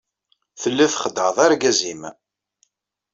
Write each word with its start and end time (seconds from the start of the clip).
Telliḍ 0.61 0.91
txeddɛeḍ 0.91 1.37
argaz-nnem. 1.45 2.03